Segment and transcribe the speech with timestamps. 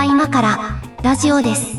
[0.00, 0.58] は今から
[1.02, 1.76] ラジオです。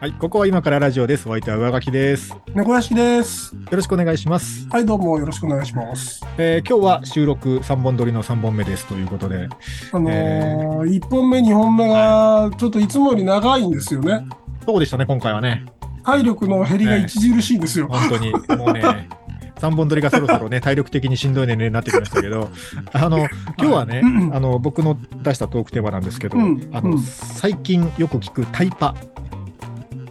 [0.00, 1.28] はい、ここは今からラジオです。
[1.28, 2.30] お相手は上書きです。
[2.30, 3.54] よ猫屋敷です。
[3.76, 4.66] ろしくお願いします。
[4.68, 6.26] はい、どうもよろしくお願いします。
[6.38, 9.48] えー今日は収録3本撮りの3本目ですということで、
[9.92, 14.26] あのー、1本目、2本目が、ちょっといつもより長いんですよね。
[14.66, 15.66] そうでしたね、今回はね。
[16.02, 17.86] 体力の減りが著しいんですよ。
[17.86, 18.82] 本当に、もうね、
[19.58, 22.50] 3本撮りがそろそろね、 体力的にしんどい年齢になってきましたけど、
[22.92, 28.94] あの、今日はね、うんあの、僕の出したトークテーマなんですけど、うんあの、うん最近よく聞くタイパ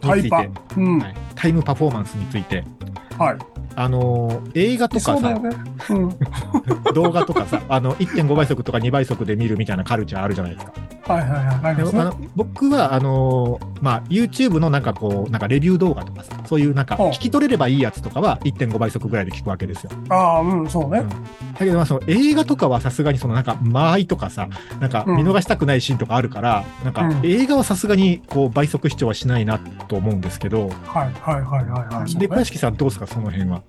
[0.04, 0.50] について、
[1.36, 2.64] タイムパフォーマンスについて、
[3.18, 3.38] はい。
[3.80, 5.40] あの、映画とかさね。
[5.92, 6.18] うん。
[6.96, 10.74] 動画とかさ、あの、1.5倍速とか2倍速で見るみたいなカルチャーあるじゃないですか。
[11.14, 11.76] はいはいはい。
[11.76, 19.92] あの僕は、あのまあ、YouTube のなんかこう、なんかレビュー動画とかさ、そういうなんかうん聞き取れればいいやつとかは1.5倍速ぐらいで聞くわけですよ。
[20.10, 21.04] ああ、うん、そうね。
[21.54, 32.14] だけど、まあ、その映画とかはさすがにそのなんか間合いとかさ、なんか見逃したくないシーンとかあるから、なんかうん映画はさすがにこう倍速視聴はしないなと思うんですけど、はいはいはいはいはい。
[32.16, 33.62] で、ね小屋敷さんどうですか、その辺は？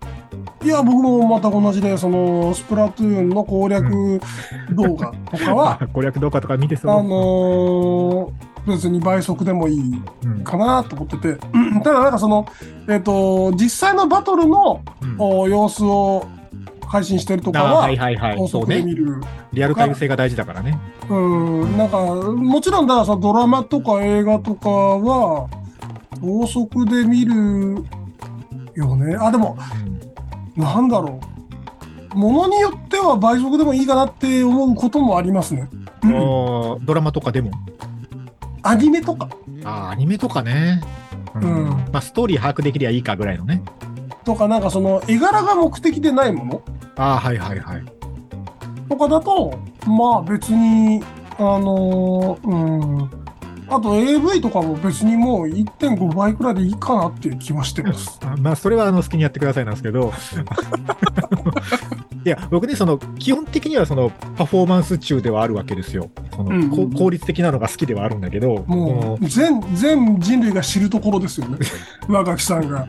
[0.63, 4.21] いや、僕もまた同じで、その、スプラトゥーンの攻略
[4.73, 7.03] 動画とかは、 攻略動画とか見てあそう。
[7.05, 12.45] のー別に倍速でもいいうんかなと思ってて、うんただなんかその、
[12.87, 16.27] えっ、と、実際のバトルのうんお様子を
[16.87, 18.37] 配信してるとかあーは、はいはいはい。
[18.37, 18.93] 高速でそうね。
[18.93, 19.23] 見る。
[19.53, 20.79] リアルタイム性が大事だからね。
[21.09, 21.15] う
[21.67, 25.49] ん、なんか、もちろんだからそのドラマとか映画とかは、
[26.21, 27.85] 高速で見る
[28.79, 29.17] よね。
[29.17, 31.21] あ、でも、うんなんだろ
[32.15, 32.19] う。
[32.19, 35.69] ものによっては倍速でもいいかなって思うこともありますね。
[36.03, 37.53] うんドラマとかでも。
[38.63, 39.29] アニメとか。
[39.65, 40.83] ああ、アニメとかね。
[41.35, 43.63] うんうんまあ、ストーリー把握できりゃいいかぐらいのね。
[44.25, 46.63] とか、なんかその絵柄が目的でないもの
[46.97, 47.85] ああ、はいはいはい。
[48.89, 49.57] とかだと、
[49.87, 51.03] まあ別に、
[51.39, 53.11] あのーうん。
[53.71, 58.19] あと AV とかも別にもう1.5倍くらいでいいかなっていう気はしてます。
[58.23, 60.13] あ まあ、それはあの好きにやってくださいなんですけど。
[62.25, 66.11] いや、僕ね、その、基本的にはその、パフォーマンス中ではあるわけですよ。
[66.35, 71.59] その、うんうんうんこ効率的なのが好きではあるんだけど、もう全、全人類が知るところですよね。
[72.09, 72.87] 上垣さんが。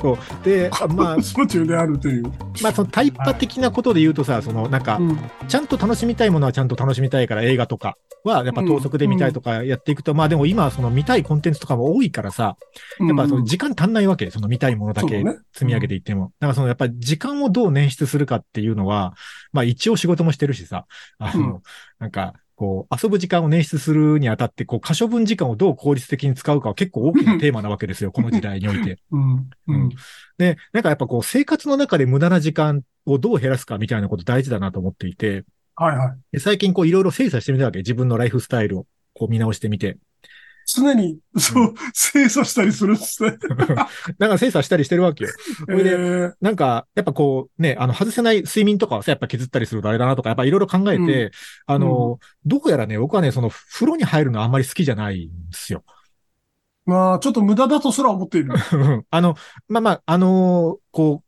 [0.00, 2.24] そうで、あまあ、途中であるという。
[2.62, 5.18] まあ、そのタイパ的なことで言うとさ、その、なんかう、ん。
[5.48, 12.56] ちゃんと楽しみたいものはちゃんと楽しみたいから、映画とかは、やっぱ等速で見たいとかやっていくと、まあでも今はその見たいコンテンツとかも多いからさ、
[13.00, 16.32] やっぱその時間足んないわけ、その見たいものだけ積み上げていっても。
[16.38, 19.14] だからそのやっぱり時間をどう捻出するかっていうのは、
[19.52, 20.86] まあ一応仕事もしてるしさ、
[21.18, 21.62] あの、うん
[21.98, 28.98] なんか、こう、遊ぶ時間を捻出するにあたって、こう、可処分時間をどう効率的に使うかは結構大きなテーマなわけですよ、この時代において。
[29.12, 29.34] うん。
[29.34, 29.88] ううんん。
[30.38, 35.44] で、なんかやっぱこう、生活の中で無駄な時間をどう減らすかみたいなこと大事だなと思っていて、
[35.74, 36.18] はいはい。
[36.32, 37.78] で最近こう、いろいろ精査してみたわけ。
[37.78, 39.98] 自分のライフスタイルをこう見直してみて。
[40.66, 43.36] 常に、そう、精査したりするんですね。
[44.18, 45.30] なんか精査したりしてるわけよ。
[45.70, 51.30] えれでーなんか、やっぱこう、ね、あの、外せない睡眠とかはさ、やっぱ削ったりするとあれだなとか、やっぱいろいろ考えて、うん
[51.66, 55.84] あの、どうやらね、僕はね、その、風呂に入るのあんまり好きじゃないんですよ。
[56.84, 58.52] まあ、ちょっと無駄だとすら思っている。
[59.08, 59.36] あの、
[59.68, 61.25] まあまあ、あのこう、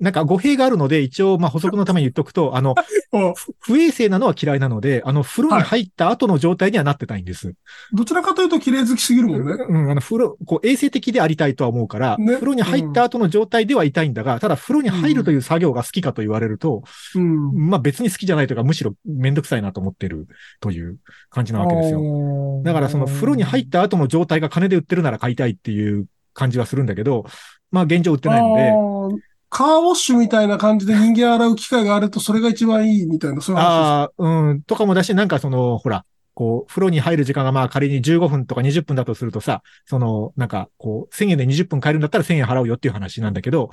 [0.00, 2.84] なんか語弊があるので、一応、まあ補足のために言っとくと、あの、あ
[3.60, 7.52] 不衛生なのは嫌いなので、あの、風呂に入った後の状態にはなってたいんです。
[7.92, 9.52] どちらかというと綺麗好きすぎるもんね。
[9.68, 16.82] うん、あの、風呂、こう、衛生的でありたいとは思うから、ね風呂に入った後の状態ではいたいんだが、ただ風呂に入るという作業が好きかと言われると、
[17.14, 17.68] うん。
[17.68, 20.26] まあ別に好きじゃないというか、むしろめんどくさいなと思ってる
[20.60, 20.96] という
[21.28, 22.00] 感じなわけですよ。
[22.00, 27.26] よだからその風呂に入った後の状態が金で売ってるなら買いたいっていう感じはするんだけど、
[27.70, 28.62] まあ現状売ってないので、
[29.16, 29.29] で。
[29.50, 43.70] カーウォッシュみたいな感じで人間洗う機会があるとそれが一番いいみたいな、そういう話ああ、うん、とかもだし、なんかその、ほら、こう、風呂に入る時間がまあ仮に15分とか20分だとするとさ、その、なんか、こう、1000円で20分買えるんだったら1000円払うよっていう話なんだけど。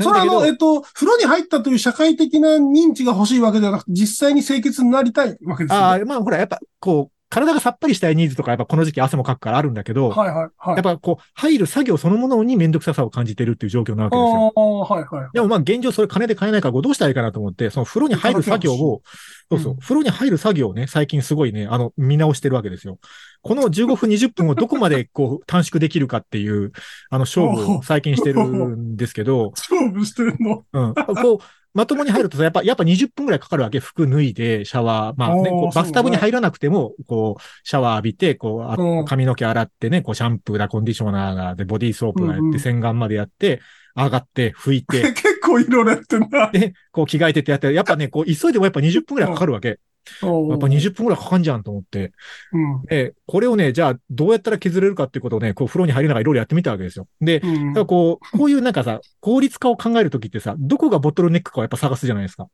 [0.00, 5.86] それはあの、えっと、風呂に入ったという社会的な認知が欲しいわけではなくて、実際に清潔になりたいわけですよ、ね。
[5.86, 10.76] ああ、まあほら、やっぱ、こう、体がさっぱりしたいニーズとか、やっぱこの時期汗もかくからあるんだけど、はいはいはい。
[10.76, 14.52] やっぱこう、入る作業そのものにめんどくささを感じてるっていう状況なわけですよ。
[14.54, 15.28] はいはい。
[15.32, 19.02] でもまあ現状それ金で買えないからどうしたらいいかなと思って、その風呂に入る作業を、
[19.50, 22.98] そうそう、うん風呂に入る作業をね、最近すごいね、あの、見直してるわけですよ。
[23.42, 26.72] この15分20分をどこまでこう短縮できるかっていう、
[27.10, 30.64] あの、勝負を最近してるんですけど、 勝負してるの？
[30.72, 30.94] うん。
[30.94, 31.44] こう、
[31.74, 33.80] まともに入るとさ、やっぱ、やっぱ20分くらいかかるわけ。
[33.80, 43.60] 服脱いで、シャワー、まあね、バスタブに入らなくても、こう、シャワー浴びて、こう髪の毛洗ってね、こう、シャンプーだ、コンディショナーだ、で、ボディーソープがやって、洗顔までやって、
[43.96, 46.50] 上がって、拭いて、 結構いろいろやってんだ。
[46.52, 49.78] で、こう着替えてってやって、やっぱね、こう急いでもやっぱ20分くらいかかるわけ。
[50.22, 52.12] ややっぱ20分くらいかかんじゃんと思って。
[52.52, 52.82] うん。
[52.82, 57.08] で、これをね、じゃあどうやったら削れるかっていうことをね、こう風呂に入りながらいろいろやってみたわけですよ。
[57.20, 62.48] で、うんだからこう、こういうなんかさ、効率化を考えるときってさ、どこがボトルネックかをやっぱ探すじゃないですか。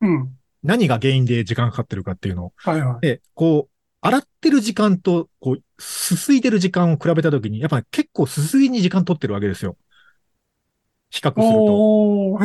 [0.00, 0.32] うん。
[0.62, 2.52] 何が原因で時間かかってるかっていうのを。
[2.56, 3.00] はいはい。
[3.00, 3.70] で、こう、
[4.02, 9.76] 洗ってる時間と、こう、すすいでる時間を比べたときに、やっぱ結構すすぎに時間取ってるわけですよ。
[11.10, 12.38] 比較すると。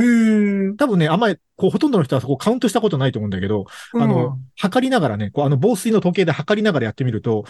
[0.77, 7.45] 多分ね、あんまり、こう、ほとんどの人はそこカウントしたことないと思うんだけど、あの、測りながらね、こう、あの、防水の時計で測りながらやってみると、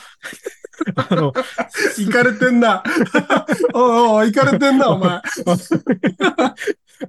[1.09, 1.33] あの、
[1.97, 2.83] 行かれてんな。
[3.73, 5.21] おうおう、行かれてんな、お前。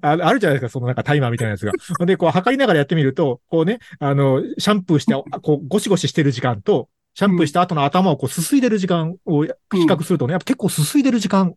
[0.00, 1.72] ああるじゃないですか、そのなんかタイマーみたいなやつが。
[2.06, 11.54] で、こう、測りながらやってみると、こうね、あの、シャンプーして、あこう、ゴシゴシしてる時間と、シャンプーした後の頭をこう、すすいでる時間を比較するとね、やっぱ結構すすいでる時間、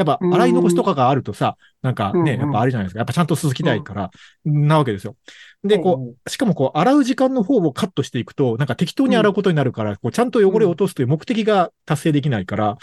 [0.00, 2.98] やっぱ洗い残しとかがあるとさ、なんかね、うんやっぱあるじゃないですか。
[3.00, 4.10] やっぱちゃんとすすきたいから、
[4.44, 5.16] なわけですよ。
[5.62, 12.78] で、こう、しかもこう、洗う時間の方をカットしていくと、なんか適当に洗うことになるから、こう、ちゃんと汚れを落とすという目的が達成できないから、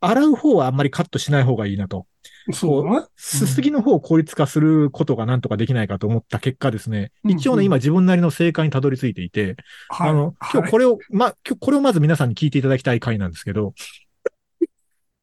[0.00, 2.06] 洗う方はあんまりカットしない方がいいなと。
[2.48, 2.52] い。
[2.52, 3.08] そう。
[3.16, 9.56] すすぎの方を効率化することがなんとかできないかと思った結果ですね、うん一応ね、今自分なりの正解にたどり着いていて、
[9.88, 10.10] はい。
[10.10, 13.74] あの、今日これを、ま、今日これをまず皆さんに聞いていただきたい回なんですけど、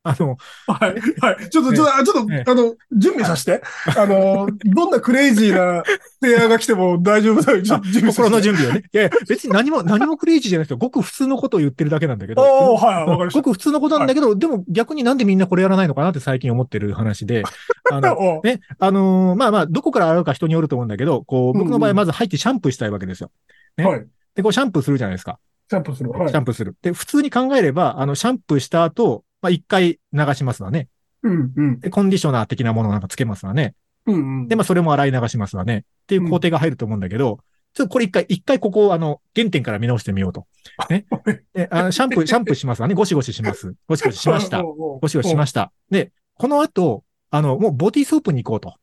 [0.07, 0.37] あの、
[0.67, 0.95] はい。
[1.19, 1.49] はい。
[1.49, 3.61] ちょっと、ちょっと、あちょっええと、あの、準備させて。
[3.97, 5.83] あの、どんなクレイジーな
[6.21, 7.61] 提案が来ても大丈夫だよ。
[7.61, 8.13] ちょっと準備。
[8.13, 8.83] 心の準備をね。
[8.91, 17.43] いやいや、別に何も、何もクレイジーじゃなくて、ごく普通のことを言ってるだけなんだけど、おー、はい、わかりましごく普通のことなんだけど、でも逆になんでみんなこれやらないのかなって最近思ってる話で、
[17.91, 18.09] あた。
[18.09, 23.31] の、おね、あのーまあまあ、どこから洗うか人によると思うんだけど、こう、僕の場合まず入ってシャンプーしたいわけですよ。
[23.77, 24.05] ねはい。
[24.35, 25.39] で、こうシャンプーするじゃないですか。
[25.69, 26.11] シャンプーする。
[26.11, 26.35] はいシ。
[26.35, 26.75] ャンプーする。
[26.81, 30.89] で、普通に考えれば、あの、シャンプーした後、まあ、一回流しますわね。
[31.23, 31.79] うん、うん。
[31.79, 33.75] で、コンディショナー的なものなんかつけますわね。
[34.05, 34.47] うん、うん。
[34.47, 35.85] で、まあ、それも洗い流しますわね。
[36.03, 37.39] っていう工程が入ると思うんだけど、
[37.73, 40.47] ちょっとこれ一回、一回ここを、あの、原点から見直してみようと。
[40.89, 41.05] ね。
[41.53, 42.93] で、あの、シャンプー、シャンプーしますわね。
[42.93, 43.73] ゴシゴシします。
[43.87, 44.61] ゴシゴシしました。
[44.63, 45.71] ゴゴシゴシしました。
[45.89, 48.75] で、この後、あの、もうボディーソープに行こうと。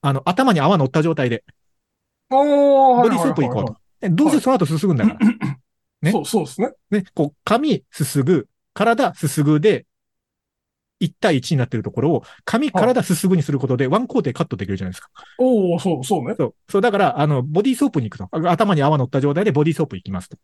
[0.00, 1.44] あの、頭に泡乗った状態で、
[2.30, 3.76] おー、ボディーソープ行こうと。
[4.00, 5.18] でどうせその後すすぐんだから。
[6.02, 6.72] ねそう、そうですね。
[6.90, 9.86] ね、こう、髪すすぐ、体すすぐで、
[11.00, 15.10] 1対1になってるところを、髪、体すすぐにすることで、ワン工程カットできるじゃないですか。
[15.38, 16.34] おー、そう、そうね。
[16.36, 16.54] そう。
[16.68, 18.28] そう、だから、あの、ボディーソープに行くと。
[18.30, 20.36] あ頭に泡乗った状態でボディーソープ行きますと。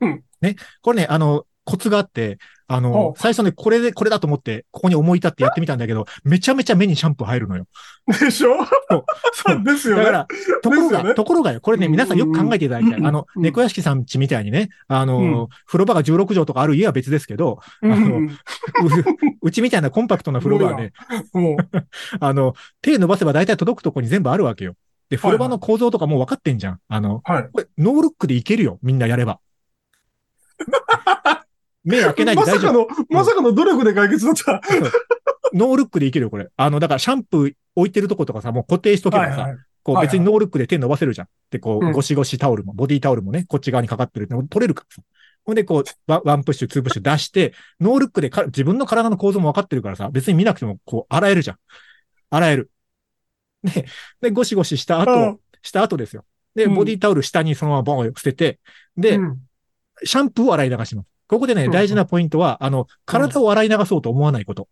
[0.00, 0.56] うんね。
[0.80, 7.66] これね、あの、コツがあって、あの最初ね、これで、これだと思って、ここに思い立ってやってみたんだけど、めちゃめちゃ目にシャンプー入るのよ。
[8.18, 8.56] でしょ？
[9.34, 9.62] そう。
[9.62, 10.04] ですよね。
[10.04, 10.26] だから、
[10.62, 12.98] ところが、ねところがよ、これね、うん皆さんよく考えていただきたい。
[12.98, 18.28] うんあの、うん猫屋敷さん家みたいにね、あの、うん風呂場が16畳とかある家は別ですけど、うんあのう
[19.42, 20.92] うちみたいなコンパクトな風呂場はね、
[21.34, 21.56] もう、
[22.20, 24.74] あの、手伸ばせば大体届くとこに全部あるわけよ。
[25.10, 26.78] で、風呂場の構造とかもう分かってんじゃん。
[26.88, 27.48] あの、はい。
[27.52, 28.78] これ、ノールックでいけるよ。
[28.82, 29.40] みんなやれば。
[31.84, 32.88] 目開けないで大丈夫。
[32.88, 34.60] まさかの、まさかの努力で解決だった。
[35.54, 36.48] ノールックでいけるよ、これ。
[36.56, 41.28] あの、だからシャンプー置いてるとことかさ、もう固定しとけばさ、はいはいこう別にノールックで手伸ばせるじゃん。
[41.50, 45.02] で、こう、うんゴシゴシタオルも、ボディタオルもね、こっち側にかかってるって取れるからさ。
[45.44, 51.56] ほんで、こう、ワワンプッシュ、ツープッシュ出して、ノールックでか自分の体の構造も分かってるからさ、別に見なくても、こう、洗えるじゃん。
[52.30, 52.70] 洗える。
[53.64, 53.86] で、
[54.20, 56.24] で、ゴシゴシしたあ後、した後ですよ。
[56.54, 58.60] で、うんボディタオル下にそのままボンを捨てて、
[58.96, 59.38] で、うん
[60.04, 61.11] シャンプーを洗い流します。
[61.32, 64.68] ここでね、うん大事なポイントは、あの、体を洗い流そうと思わないこと。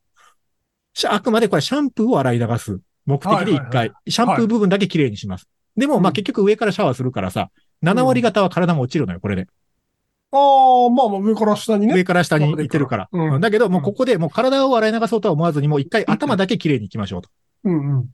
[0.92, 5.48] しあくまでこれシャンプーを洗い流す目的で一回、シャンプー部分だけ綺麗にします。
[5.74, 7.50] でも、まあうん結局上からシャワーするからさ、
[7.82, 9.46] 7割方は体も落ちるのよ、これで。
[10.32, 11.94] ああ、まあまあ上から下にね。
[11.94, 13.08] 上から下に行ってるから。
[13.10, 17.30] うんうんだけど、もうここでもう体を洗い流そうとは思わずに、もう一回頭だけ綺麗に行きましょうと。
[17.64, 18.10] うんうん。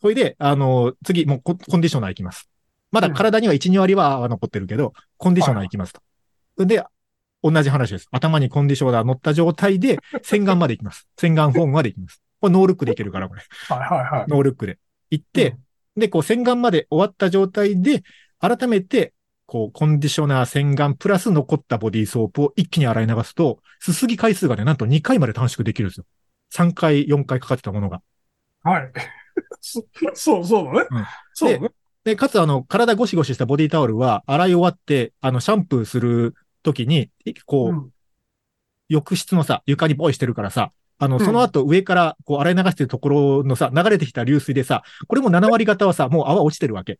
[0.00, 2.48] それで、あの、次、もうココンディショナー行きます。
[2.92, 6.66] まだ体には1、2割は残ってるけど、コンディショナー行きますと。
[6.66, 6.84] で、
[7.42, 8.08] 同じ話です。
[8.10, 11.08] 頭にコンディショナー乗った状態で、洗顔まで行きます。
[11.18, 12.22] 洗顔フォームまで行きます。
[12.40, 13.42] これノールックでいけるから、これ。
[13.68, 14.26] はいはいはい。
[14.28, 14.78] ノールックで。
[15.10, 15.56] 行って、
[15.96, 18.02] で、こう洗顔まで終わった状態で、
[18.38, 19.12] 改めて、
[19.46, 26.06] こう、コンディショナー、洗顔、プラス残ったボディーソープを一気に洗い流すと、すすぎ回数がね、なんと2回まで短縮できるんですよ。
[26.52, 28.00] 3回、4回かかってたものが。
[28.62, 28.92] はい。
[29.60, 31.04] そそう、そうだねうん。
[31.34, 31.70] そうだね。
[32.04, 37.90] で、かつあの、体ゴシゴシしたボディタオルは、洗い終わって、あの、シャンプーするときに、いこう、うん
[38.90, 46.98] 浴室のさ、床にポイしてるからさ、あの、その後上からこう洗い流してるところのさ、流れてきた流水でさ、これも7割方はさ、もう泡落ちてるわけ。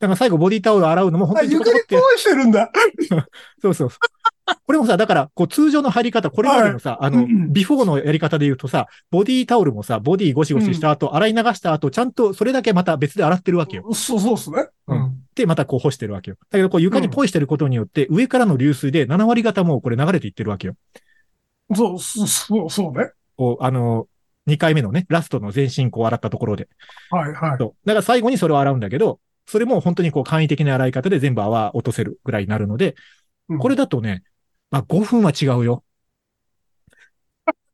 [0.00, 2.70] だから最後ボディタオル洗うのも本あ、当に床にポこちょこってイしてるんだ。
[3.60, 3.90] そうそう。
[4.66, 13.92] これもさ、だから、こう通常の入り方、これまでのさ、あのうんうん、ビフォーのやり方で言うとさ、ボディタオルもさ、ボディゴシゴシした後、洗い流した後、ちゃんとそれだけまた別で洗ってるわけよ。
[13.92, 14.68] そうそうっすね。
[14.86, 16.36] うんで、またこう干してるわけよ。
[16.50, 20.74] だけど、こう床にポイしてることによって、上からの流水で7割方もうこれ流れていってるわけよ。
[21.74, 23.10] そう、そう、そう、そうね。
[23.36, 24.08] こう、あの、
[24.48, 26.68] 2回目のね、ラストの全身こう洗ったところで。
[27.10, 27.56] はい、はい。
[27.58, 27.86] そう。
[27.86, 32.94] だから最後にそれを洗うんだけど、それも本当にこう簡易的な洗い方で全部泡落とせるぐらいになるので、
[33.48, 34.22] うんこれだとね、
[34.70, 35.82] まあ5分は違うよ。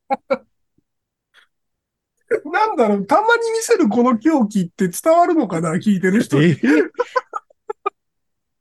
[2.45, 6.41] なんだろう、たまに見せるこの狂気って伝わるのかな聞いてる人。
[6.41, 6.57] え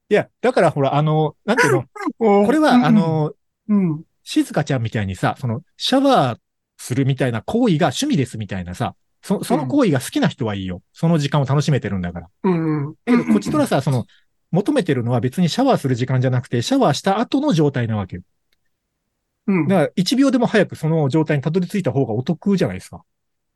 [0.09, 1.83] いや、だからほら、あの、なんていうの、
[2.17, 3.35] ここれは、あ、の、
[3.67, 4.03] うん。
[4.23, 6.39] 静香ちゃんみたいにさ、その、シャワー
[6.77, 10.81] するみたいな行為が趣味ですみたいなさ、そその行為が好きな人はいいよ。
[10.91, 12.29] その時間を楽しめてるんだから。
[12.43, 12.87] うん。
[12.87, 12.93] うん。
[12.93, 14.05] だけど、こっちとらさ、その、
[14.51, 18.21] 求めてるのは別にシャワーする時間じゃなくて、シャワーした後の状態なわけよ。
[19.47, 19.67] うん。
[19.67, 23.03] だから、1秒でも早くその状態にたどり着いた方がお得じゃないですか。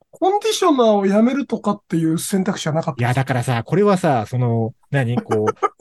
[0.09, 3.01] コンディショナーをやめるとかっていう選択肢はなかった。
[3.01, 5.17] いや、だからさ、これはさ、その、何？
[5.21, 5.76] こう、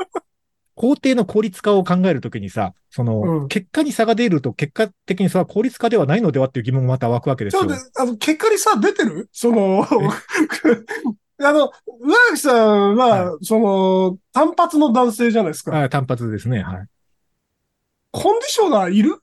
[0.77, 3.49] 工程の効率化を考えるときにさ、その、うん。
[3.49, 7.63] 結果に差が出ると結果的にそれは効率化ではないのではっていう疑問もまた湧くわけですよ。
[7.67, 7.79] ちょっ。
[7.93, 9.29] と、あの、結果にさ、出てる？
[9.33, 9.87] その、
[11.41, 15.83] あの、上垣さんは、その、単発の男性じゃないですか。
[15.83, 16.63] あ単発ですね。
[16.63, 16.87] はい。
[18.11, 19.17] コンディショナーいる？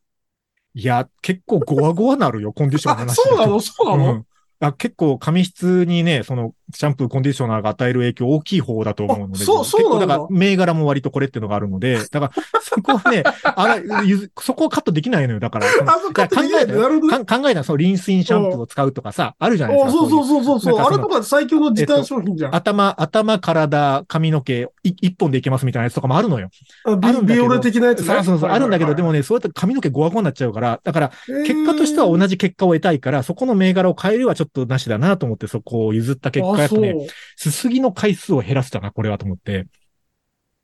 [0.74, 3.60] いや、結構ゴワゴワなるよ、コンディションのあ、話そうなの？
[3.60, 4.26] そうなの、うん
[4.64, 9.44] あ結構髪質にね、その、シャンプー、コンディショナーが与える影響大きい方だと思うので。
[9.44, 15.68] あそうそうだ結構だから、銘柄も割とこれっていうのがあるので、 だから、そこはね、あら、ゆずそこはカットできないのよ、だから。
[15.68, 17.26] あ、そ考えたなるほどね。
[17.26, 19.90] か考えたら、そのリンスインシャンプーを使うとかさ、あるじゃないですか。
[19.90, 20.80] あそうそういそうそうそう。
[20.80, 22.56] あれとか最強の時短商品じゃん。
[22.56, 26.50] 頭、頭、体、髪の毛、い一本でいけますみたいなやつとかもあるのよ。
[26.86, 28.06] ああるんだけどビビオレ的なやつね。
[28.06, 31.12] そうそうそう、あるんだけど、でも、もね、そうやって髪の毛ゴワゴワになっちゃうから、だから、
[31.46, 36.66] 結結果としては同じ結果を得たいから、そこの銘柄を変えるはちょっとなしだなと思って、そこを譲った結果、や。
[36.66, 39.68] っぱね、すすぎの回数を減らしたな、これはと思って。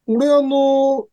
[0.06, 1.08] 俺あの、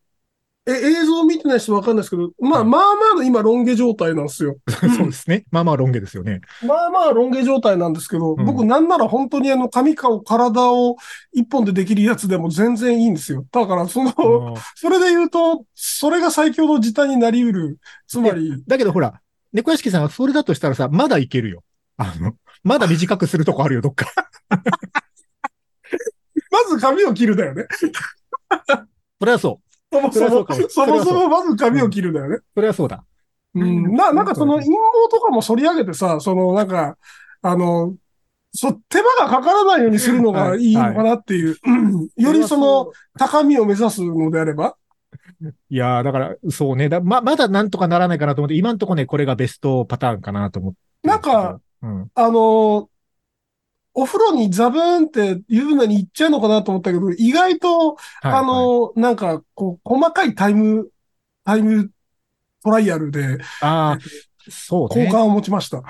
[0.67, 4.57] え、映像見てない人わかんないですけど、まあ、はいまあまあの今、ロン毛状態なんですよ。
[4.97, 5.45] そうですね。
[5.49, 6.41] まあまあロン毛ですよね。
[6.65, 10.97] まあまあ、ロン毛状態なんですけど、うん僕なんなら本当にあの、髪顔、体を
[11.31, 13.45] 一本でできるやつでも全然いいんですよ。
[13.49, 17.79] だから、その、あ それで言うと、それが最強の時短になり得る。
[18.05, 19.21] つまり、だけどほら、
[19.53, 21.63] 猫屋敷さんはそれだとしたらさ、まだいけるよ。
[21.97, 24.07] あの、まだ短くするとこあるよ、どっか。
[26.51, 27.65] まず髪を切るだよね。
[29.19, 29.67] それはそう。
[29.91, 30.29] そもそも
[30.69, 32.37] そも、そもまず髪を切るだよね。
[32.55, 33.03] それはそうだ。
[33.55, 33.95] うん。
[33.95, 34.77] な、なんかその陰謀
[35.09, 36.97] とかも反り上げてさ、そのなんか、
[37.41, 37.95] あの、
[38.53, 41.55] そ、手間がかからないようにするのがいいのかなっていう。
[41.63, 44.75] うんよりその、高みを目指すのであれば。
[45.69, 46.89] いやー、だから、そうね。
[46.89, 50.79] だま、まだなんとかならないかなと思って、今んとこね、これがベストパターンかなと思って。
[51.03, 52.11] なんか、、うん。
[52.13, 52.89] あの、
[53.93, 60.89] お風呂にザブーンって湯船に行っちゃうのかなと思ったけど、意外と、はいあの、なんか、こう、細かいタイム、
[61.43, 61.89] タイム
[62.63, 63.99] トライアルで、ああ、
[64.49, 65.07] そうね。
[65.07, 65.79] 好感を持ちました。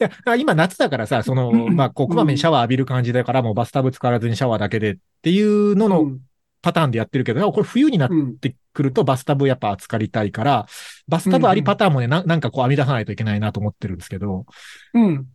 [0.00, 6.20] いや、今夏だからさ、その、まあ、こう、こまめにシャワー浴びる感じだから、もうバスタブ使わずにシャワーだけでっていうののうん
[6.62, 8.38] パターンでやってるけど、これ冬になっうん。
[8.38, 10.66] てくるとバスタブやっぱ扱いたいから、
[11.06, 14.46] バスタブありパターンもね、ななんかこう編み出さないといけないなと思ってるんですけど、
[14.94, 15.26] うん。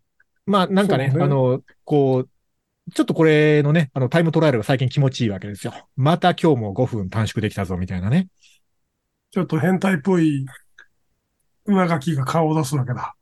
[0.45, 2.29] まあなんかね、ねあの、こう、
[2.93, 5.73] ちょっとこれのね、あのタイムトライアルが最近気持ちいいわけですよ。
[5.95, 8.27] また今日も5分短縮できたぞみたいなね。
[9.31, 10.45] ちょっと変態っぽい
[11.65, 13.15] 上書きが顔を出すわけだ。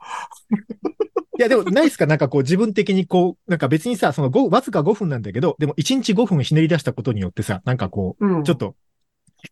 [1.42, 2.06] いや、でも、ないっすか？
[2.06, 8.42] なんかこう、自分的にこう、なんか別にさ、その5、わずか5分なんだけど、でも1日5分ひねり出したことによってさ、なんかこうん。
[8.42, 8.76] う、ちょっと、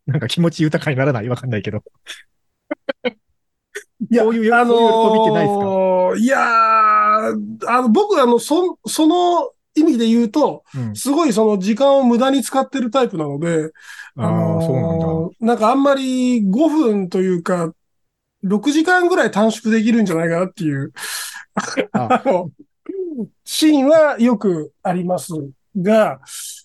[0.05, 1.29] なんか気持ち豊かにならない？
[1.29, 1.81] わかんないけど。
[4.11, 5.65] いや、こういう喜びってないですか？
[5.65, 10.95] ーいやーあの、僕、あの、そ、その意味で言うと、うん。
[10.95, 13.71] すごいその時間を無駄に使ってるタイプなので、
[14.15, 15.07] ああ、そうなんだ。
[15.39, 17.73] なんかあんまり5分というか、
[18.43, 20.91] 6時間ぐらい短縮できるんじゃないかなっていう、
[21.91, 22.21] あ。
[22.23, 22.51] あの、
[23.43, 25.33] シーンはよくあります
[25.77, 26.19] が、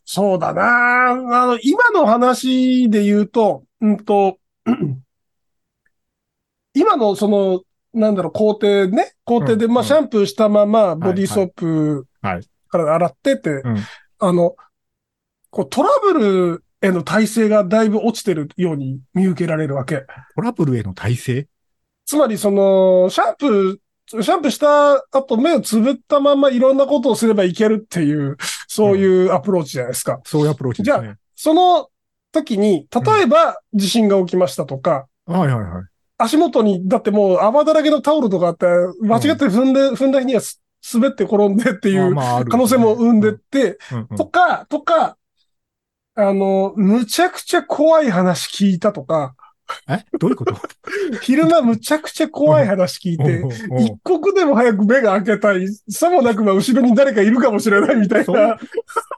[0.05, 1.11] そうだな。
[1.11, 4.39] あの、今の話で言うと、うんと、
[6.75, 7.63] 今のその、
[7.93, 12.49] なんだろう、工程ね、工程で、まあ、シャンプーしたまま、いボディーソープはい。
[12.69, 13.79] から洗ってって、うん。
[14.19, 14.57] あの、
[15.51, 20.05] こう、トラブルへの耐性がだいぶ落ちてるように見受けられるわけ。
[20.35, 21.47] トラブルへの耐性？
[22.07, 28.37] つまりその、シャンプー、シャンプーした後目をつぶったままいろんなことをすればいけるっていう、
[28.69, 30.21] そういうアプローチじゃないですか。
[30.25, 31.17] そういうアプローチですね。
[31.35, 31.89] その
[32.33, 35.85] 時に、例えば地震が起きましたとか、はいはいはい。
[36.19, 38.67] 足元に、だってもう泡だらけのタオルとかあって、
[39.01, 40.61] 間違って踏んで、踏んだ日にはす
[40.93, 45.17] 滑って転んでっていう可能性も生んでって、うんうんとか、とか、
[46.15, 49.35] あの、むちゃくちゃ怖い話聞いたとか、
[49.89, 50.05] え？
[50.19, 50.55] どういうこと？
[51.23, 53.43] 昼間むちゃくちゃ怖い話聞いて、
[53.83, 58.59] 一刻でも早く目が開けたい、さもなくば後ろに誰かいるかもしれないみたいな、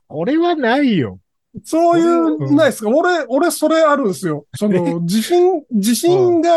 [0.08, 1.18] 俺はないよ。
[1.64, 2.90] そういう、うんないですか？
[2.90, 4.46] 俺、俺それあるんですよ。
[4.54, 6.50] その、地震、地震が、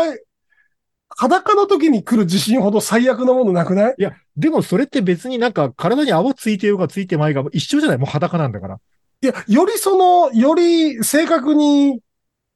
[1.16, 3.94] 裸の時に来る地震ほど最悪なものなくない？
[3.98, 7.98] いや、でもそれって別になんか体に泡ついてようがついてまいが一緒じゃない？
[7.98, 8.78] もう裸なんだから。
[9.22, 12.00] いや、よりその、より正確に、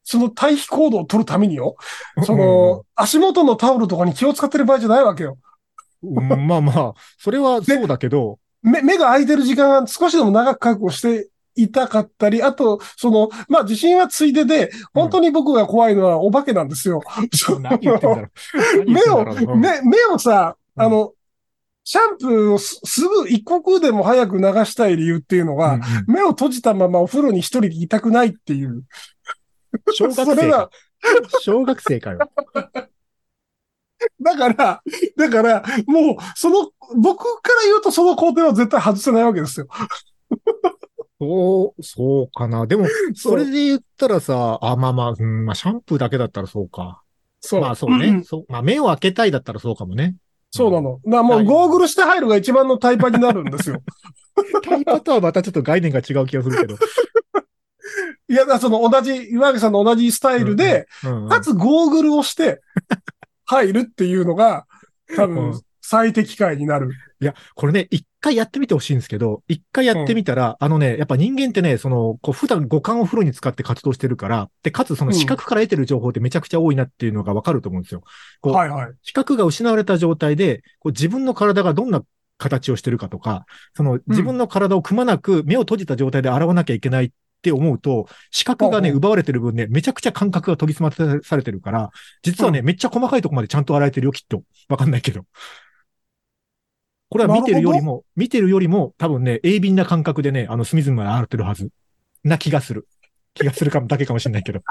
[0.05, 1.75] その対比行動を取るためによ。
[2.23, 5.37] その、足元のタオルとかに気を使ってる場合じゃないわけよ。
[6.03, 17.01] うん、うんまあまあ、それはそうだけど、目、目が開いてる時間が少しでも長く確保していたかったり、あと、その、まあ地震はついでで、本当に僕が怖いのはお化けなんですよ。
[17.33, 18.29] その何言ってんだろう。
[18.85, 21.13] 目を目、目をさ、うんあの、
[21.87, 28.83] シャンプーをすすぐ一刻でも早く流したい理由っていうのが、うんうん目を閉じたままお風呂に一人でいたくないっていう。
[29.93, 30.69] 小学生か。
[31.41, 32.19] 小学生かよ。
[34.21, 34.81] だから、
[35.17, 39.67] だから、もう、その、僕から言うとその工程は絶対外せないわけですよ。
[41.19, 42.67] そう、そうかな。
[42.67, 47.01] でも、それで言ったらさ、あ、まあまあ、うん、まあシャンプーだけだったらそうか。
[47.39, 47.61] そう。
[47.61, 48.11] まあそうね。
[48.11, 48.45] んそう。
[48.49, 50.15] まあ目を開けたいだったらそうかもね。
[50.51, 50.99] そうなの。
[51.05, 53.81] だからもうゴーグルして入るが一番のタイパになるんですよ。
[54.63, 56.77] タイパとはまたちょっと概念が違う気がするけど。
[58.29, 62.61] いや、その同じ、岩木さんの同じスタイルで、うんうんかつゴーグルをして
[63.45, 64.65] 入るっていうのが、
[65.15, 66.89] 多う分ん最適解になる。
[67.21, 78.01] いや、これね、一回やってみてほしいんですけど、一回やってみたら、あのね、やっぱ人間ってね、その、こう、普段五感を風呂に使って活動してるから、で、かつその視覚から得てる情報ってめちゃくちゃ多いなっていうのがわかると思うんですよ。
[78.41, 78.93] こうはいはい。
[79.03, 82.01] 視覚が失われた状態で、こう自分の体がどんな
[82.39, 83.45] 形をしてるかとか、
[83.75, 87.11] その自分の体をくまなく目を閉じた状態で洗わなきゃいけないっ
[87.45, 91.91] て思うと、視覚がね、奪われてる分ね、めちゃくちゃ感覚が研ぎ澄まされてるから、
[92.23, 94.41] 実はね、うめっちゃ細かいとこまでちゃんと洗えてるよ、きっと。
[94.67, 95.25] わかんないけど。
[97.09, 101.69] これは見てるよりも、見てるよりも、多分ね、鋭敏な感覚でね、あの、隅々まで洗ってるはず。
[102.23, 102.87] な気がする。
[103.35, 104.61] 気がするかも、だけかもしれないけど。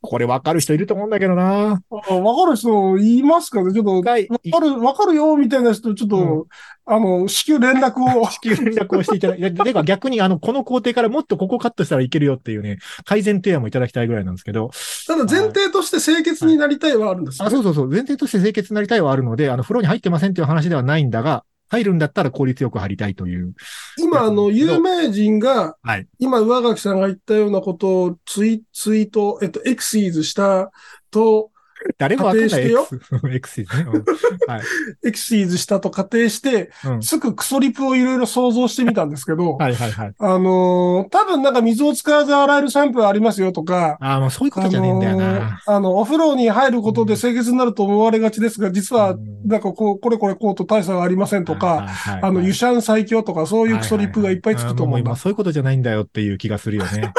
[0.00, 1.80] これわかる人いると思うんだけどな。
[1.90, 3.72] あわかる人言いますかね？
[3.72, 4.20] ちょっと、わか
[4.60, 6.46] る、わかるよ、みたいな人、ちょっと、
[6.86, 8.26] あの、至急連絡を。
[8.30, 14.70] 地球連絡をしていただいて、でか逆にあの、この工程からもっとここカットしたらいけるよっていうね、改善提案もいただきたいぐらいなんですけど、
[15.06, 23.54] ただ前提として清潔になりたいはあるんですよあ、そうそうそう、前提として清潔になりたいはあるので、あの、風呂に入ってませんっていう話ではないんだが、入るんだったら効率よく入りたいという。
[23.98, 26.06] 今、あの、有名人が、はい。
[26.18, 30.70] 今、上垣さんが言ったようなことをツイツイート、えっと、エクシーズした
[31.10, 31.50] と、
[31.98, 33.86] 誰もわかんない X、 X ですね。
[33.92, 34.04] うん
[34.50, 34.62] はい。
[35.04, 40.14] エクシーズしたと仮定して、うんすぐクソリプをいろいろ想像してみたんですけど、 はいはいはい。
[40.18, 45.60] あのー多分なんか水を使わず洗えるシャンプーありますよとか、ああ、もうそういうことじゃねえんだよな。
[45.66, 55.16] あのお風呂に入ることで清潔になると思われがちですが、実は、うんなんかこう、これこれこうと大差がありませんとか、かあの、ユシャン最強とか、そういうクソリップがいっぱいつくと思うんだ今。
[55.16, 57.12] そういうことじゃないんだよっていう気がするよね。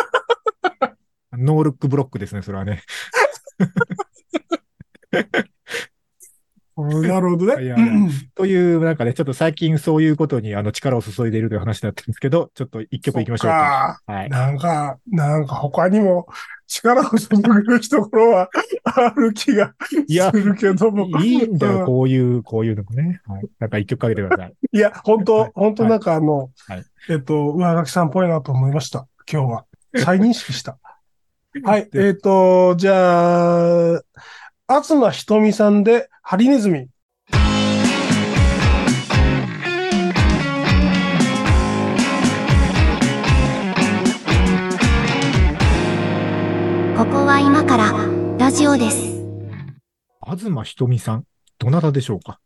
[1.34, 2.84] ノールックブロックですね、それはね。
[6.80, 7.64] なるほどね。
[7.64, 14.00] いやいやうんという、なんかね、ちょっと最近そういうことにあの力を注いでいるという話だったんですけど、ちょっと一曲いきましょうか。
[14.06, 14.30] はい。
[14.30, 16.28] なんか、なんか他にも
[16.68, 18.50] 力を注ぐところは
[18.86, 19.74] ある気が
[20.32, 21.20] するけども。
[21.22, 23.22] いいんだよ、うんこういう、こういうのもね。
[23.28, 23.44] はい。
[23.60, 24.54] なんか一曲かけてください。
[24.72, 29.08] いや、本はい当本当なんかあの、はいえっと、上垣さんっぽいなと思いました。
[29.30, 29.66] 今日は。
[29.98, 30.78] 再認識した。
[31.64, 31.90] はい。
[31.94, 34.02] えっと、じゃあ、
[34.72, 36.90] 東ひとみさんで、ハリネズミ。
[46.96, 47.94] ここは今から
[48.38, 49.26] ラジオです。
[50.24, 51.24] 東ひとみさん、
[51.58, 52.40] どなたでしょうか？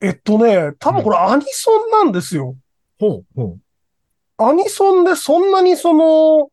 [0.00, 2.56] えっとね、多分これアニソンなんですよ。
[2.98, 3.58] ほう、ほ
[4.38, 4.42] う。
[4.42, 6.48] アニソンでそんなにその、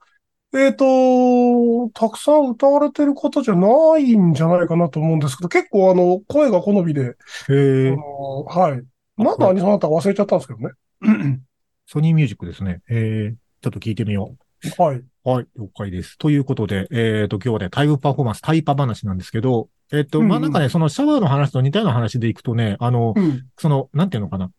[0.52, 7.16] えっ、と、たくさん歌われてる方じゃないんじゃないかなと思うんですけど、結構あの、声が好みで、
[7.50, 8.84] え、のはい。
[9.18, 10.74] 何のアニソンだったか忘れちゃったんですけどね。
[11.86, 12.82] ソニーミュージックですね。
[12.90, 14.82] えー、ちょっと聞いてみよう。
[14.82, 15.02] はい。
[15.24, 16.18] はい、了解です。
[16.18, 23.46] ということで、えっ、と、今日はね、タイムパフォーマンス、タイパ話なんですけど、えっ、と、まあ、うんうんなんかね、そのシャワーの話と似たような話でいくとね、あの、うん。
[23.58, 24.52] その、なんていうのかな。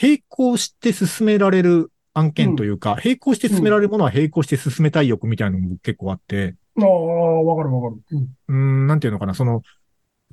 [0.00, 8.02] 並行して進められる案件というか、並行して進められるものは並行して進めたい欲みたいなのも結構あって、ああ、わかるわかる。
[8.10, 8.22] うん。
[8.48, 9.62] うーん、なんていうのかな、その、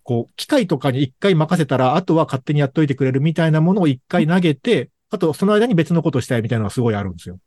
[0.03, 7.39] こう、機械とかに一回任せたら、あとは勝手にやっといてくれるみたいなものを一回投げて、あと、その間に別のことしたいみたいなのがすごいあるんですよ。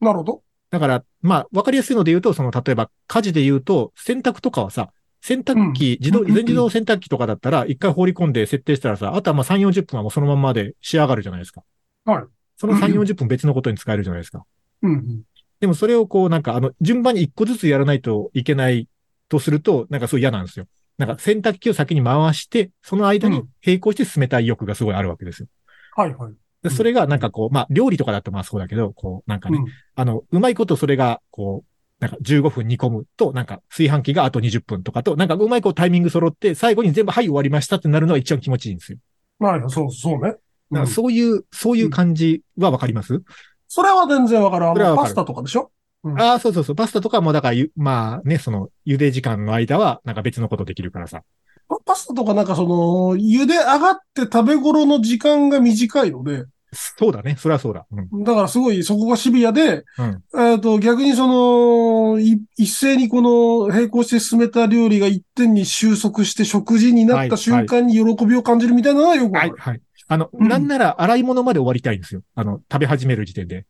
[0.00, 0.42] なるほど。
[0.70, 11.62] だから、まあ、わかりやすいので言うと、その、例えば、家事で言うと、洗濯とかはさ、洗濯機、自動、うん全自動洗濯機とかだったら、一回放り込んで設定したらさ、あとはまあ3、40分はもうそのまんまで仕上がるじゃないですか。
[12.04, 12.24] はい。
[12.60, 14.44] その3、40分別のことに使えるじゃないですか。
[14.82, 15.22] うんうん。
[15.60, 18.86] でもそれをこう、なんか、あの、順番に一個ずつやらないといけない
[19.30, 20.66] とすると、なんかそう嫌なんですよ。
[20.98, 25.48] なんか洗濯機を先に回して、その間に並行して進めたい欲がすごいあるわけですよ。
[25.96, 26.34] はいはい。
[26.62, 38.98] でそれがなんかこう、まあ、料理とかだとまあそうだけど、こう、なんかね、うんあの、うまいことそれが、こう、なんか15分煮込むと、なんか炊飯器があと20分とかと、なんかうまいことタイミング揃って、最後に全部はい終わりましたってなるのが一番気持ちいいんですよ。
[39.38, 40.34] はい、そう、そうね。
[40.70, 43.22] だからうんそういう、そういう感じはわかります、
[43.68, 44.66] それは全然わかる。
[44.66, 45.70] あの、それはわかるパスタとかでしょ？
[46.16, 46.76] ああ、そうそうそう。
[46.76, 51.22] パスタとかも、だからゆ、まあね、その、茹で時間の間は、なんか別のことできるからさ。
[51.68, 57.34] パパスタとかなんかその、茹で上がって食べ頃の時間が短いので、そうだね。
[57.36, 57.84] それはそうだ。
[57.90, 58.22] うん。
[58.22, 60.40] だからすごいそこがシビアで、うん。
[60.40, 69.80] えっと、逆にその、い一斉にこの並行して進めた料理が一点に収束して食事になった瞬間に喜びを感じるみたいなのはよくわかる。、はいはい。
[70.10, 72.22] あの、うんなんなら洗い物まで終わりたいんですよ。
[72.34, 73.64] あの、食べ始める時点で。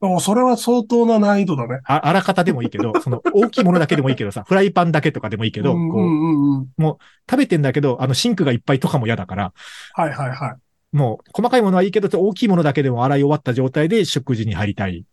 [0.00, 1.80] おそれは相当な難易度だね。
[1.84, 6.68] あ、あらかたでもいいけど、 その、大きいものだけでもいいけどさ、フライパンだけとかでもいいけど、こう、うんう。
[6.78, 9.52] 食べてんだけど、あの、シンクがいっぱいとかも嫌だから、
[9.92, 10.96] はいはいはい。
[10.96, 15.04] もう、細かいものはいいけど、大きいものだけでも洗い終わった状態で食事に入りたい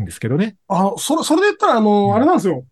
[0.00, 0.56] んですけどね。
[0.68, 2.66] あの、それ、それで言ったらあの、うんあれなんですよ。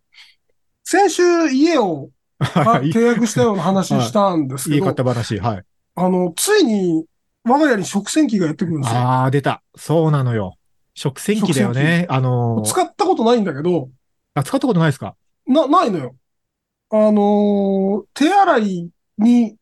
[0.83, 2.09] 先週家を
[2.41, 5.63] 契約したような話したんですけ言いど、 方話、はい。
[5.95, 7.05] あの、ついに
[7.43, 8.99] 我が家に食洗機がやってくるんですよ。
[8.99, 9.63] ああ、出た。
[9.75, 10.57] そうなのよ。
[10.93, 12.05] 食洗機だよね。
[12.09, 13.89] あのー使ったことないんだけど、
[14.35, 15.15] あ、使ったことないですか？
[15.47, 16.15] な、ないのよ。
[16.91, 19.55] あのー手洗いに、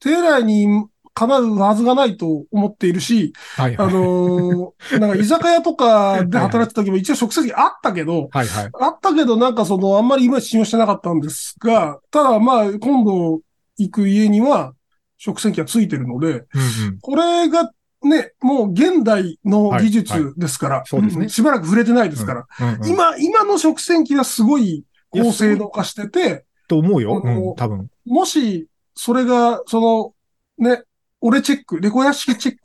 [0.00, 3.92] 手洗いにかなうはずがないと思っているし、あはいはい。
[3.92, 8.70] のーなんか居酒屋とかで働いてた時も一応食洗機あったけど、はいはい。
[8.80, 13.40] あったけどなんかそのあんまりいまいち信用してなかったんですが、ただまあ今度
[13.78, 14.74] 行く家には
[15.18, 16.98] 食洗機がついてるので、うんうん。
[17.00, 17.70] これが
[18.02, 27.54] ね、もう現代の技はい術ですから、そうですねんしばらく触れてないですから、うんうん今、今の食洗機はすごい高性能化してて、と思うよ。
[27.56, 27.90] 多分。
[28.06, 30.14] もし、それが、そ
[30.58, 30.82] の、ね、
[31.20, 32.56] 俺チェック、レコ屋式チェッ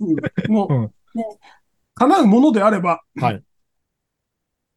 [0.45, 0.91] クの、 う
[1.95, 3.43] 叶うものであれば、はい。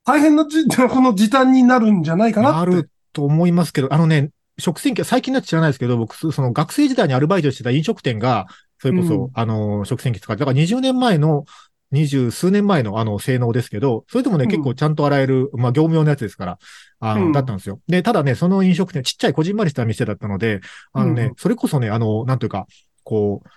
[0.04, 2.58] 大変なじ、この時短になるんじゃないかなって。
[2.58, 8.46] あると思いますけど、あのね、食洗機は最近のやつ知らないですけど、僕、その学生時代にアルバイトしてた飲食店が、
[8.80, 9.30] それこそ、うん。
[9.34, 11.44] あの、食洗機使って、だから20年前の、
[11.92, 14.50] 二十数年前のあの性能ですけど、それでもね、うん。
[14.50, 16.58] 結構ちゃんと洗える、まあ業務用のやつですから、
[16.98, 17.32] あの、うん。
[17.32, 17.80] だったんですよ。
[17.86, 20.60] で、ただね、その飲食店、ちっちゃいこじんまりした店だったので、
[20.92, 21.34] あのね、うん。
[21.36, 22.66] それこそね、あの、なんというか、
[23.04, 23.48] こう、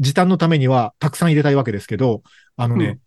[0.00, 2.22] 時短のためにはたくさん入れたいわけですけど、
[2.56, 2.98] あのね、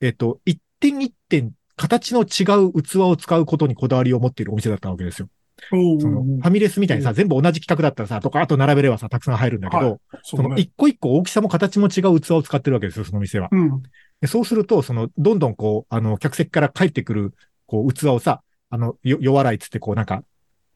[0.00, 5.28] えっと、一点一点、形の違う器を使うことにこだわりを持っているお店だったわけですよ。
[5.70, 10.62] その、ファミレスみたいにさ、うん全部同じ規格だったらさ、とか、あと並べればさ、たくさん入るんだけど、はいそそうのね。
[10.62, 13.48] 一個一個大きさも形も違う器を使ってるわけですよ、その店は。
[13.50, 13.82] うん。
[14.20, 17.34] でそうすると、その、どんどんこう、あの、客席から帰ってくる、
[17.66, 20.22] こう、器をさ、あの、よ、弱洗いっつって、こう、なんか、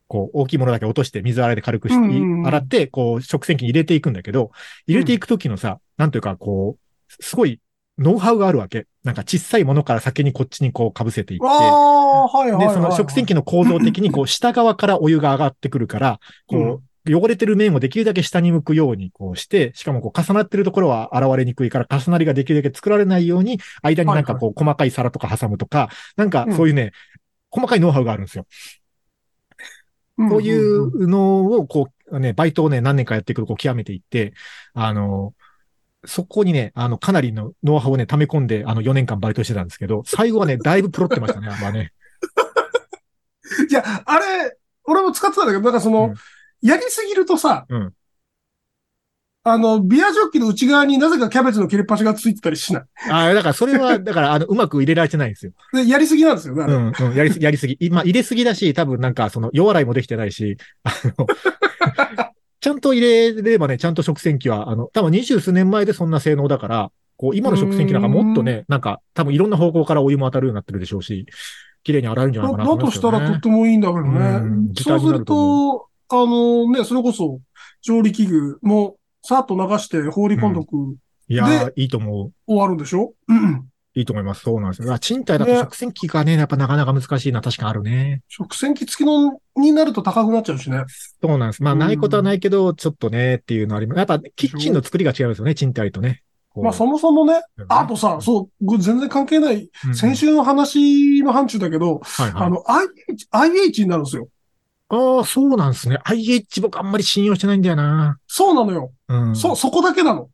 [0.09, 4.51] こう、大きいものだけ落として、水洗いで軽くし、うんうんうん洗って、こう、食洗機に入れていくんだけど、
[4.87, 7.61] 入れていくときのさ、なんというか、こう、すごい、
[8.01, 8.87] ノウハウがあるわけ。
[9.05, 12.75] なんか、小さいものから先にこっちにこう、被せていって、ああ、はいはいはいで、はい。
[12.75, 26.93] その食洗機の構造的に、こう、 下側からお湯が上がってくるから、こう、汚れてる面をできるだけ下に向くように、こうして、しかもこう、重なってるところは現れにくいから、重なりができるだけ作られないように、間になんかこう、細かい皿とか挟むとか、なんかそういうね、
[27.51, 28.47] 細かいノウハウがあるんですよ。
[30.19, 30.53] うんそうい。
[30.53, 34.35] うのを、こう、ね、バイトをね、何年かやっていくと、こう、極めていって、
[34.75, 35.33] あの、
[36.05, 41.93] そこにね、あの、かなりのノウハウをね、溜め込んで、あの、4年間バイトしてたんですけど、最後はね、だいぶプロってましたね、 あんまね。
[43.69, 46.15] いや、あれ、俺も使ってたんだけど、なんかその、うん
[46.63, 47.93] やりすぎるとさ、うん
[49.43, 52.83] あの、ビアジョッキの内側になぜかキャベツの切れっ端がついてたりしない。
[53.11, 55.53] ああ、だからそれは、 だから、あの、うまく入れられてないんですよ。
[55.73, 56.65] で、やりすぎなんですよね。
[56.65, 57.79] うん、うん、やりすぎ、やりすぎ。
[57.81, 61.27] いまあ、入れすぎだし、多分なんか、その、弱洗いもできてないし、あの、
[62.61, 71.27] ちゃんと入れればね、ちゃんと食洗機は、あの、多分二十数年前でそんな性能だから、こう、今の食洗機なんかもっとね、なんか、多分いろんな方向からお湯も当たるようになってるでしょうし、
[71.83, 74.75] 綺麗に洗えるんじゃないかなだとしたらとってもいいんだけどうんね。
[74.75, 77.40] 時そうするとと、あのね、それこそ、
[77.81, 80.96] 調理器具も、さっと流して放り込んどく、
[81.29, 82.33] いやー、いいと思う。
[82.46, 83.14] 終わるんでしょ？
[83.29, 83.69] うん。
[83.94, 84.42] いいと思います。
[84.42, 84.98] そうなんですよ。
[84.98, 88.22] 賃貸だとね食洗機がね、やっぱなかなか難しいな、確かあるね。
[88.29, 90.85] 食洗機付きのになると高くなっちゃうしね。
[91.20, 91.62] そうなんです。
[91.62, 93.98] まあ、うんないことはないけど、ちょっとね、っていうのあります。
[93.98, 96.22] やっぱ、キッチンの作りが違いますよね、賃貸とね。
[96.57, 102.42] まあそもそもね、うんあとさ、そう、全然関係ない、うん先週の話の範疇だけど、はいはい。
[102.44, 104.29] あの、IH、IH になるんですよ。
[104.88, 105.98] ああ、そうなんですね。
[106.05, 108.18] IH 僕あんまり信用してないんだよな。
[108.26, 108.92] そうなのよ。
[109.09, 109.37] うん。
[109.37, 110.29] そ、そこだけなの。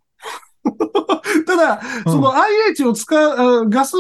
[1.57, 3.97] ただ、うんその IH を使う、あガス、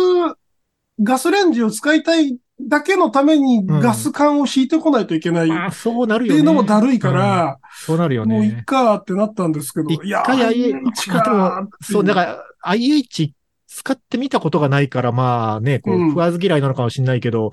[1.03, 6.40] ガスレンジを使いたいだけのためにんガス管を引いてこないといけないそうなるてよね。
[6.40, 8.62] いうのもだるいかうんら、そうなるよもういっね。
[8.64, 13.35] かってなったんですけど、一いや、回 IH、かそう、だから、IH
[13.66, 17.51] 使ってみたことがないから、まあね、こう、うん食わず嫌いなのかもしれないけど、